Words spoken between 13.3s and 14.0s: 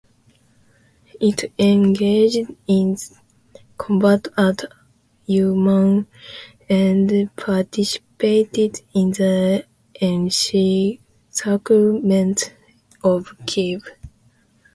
Kiev.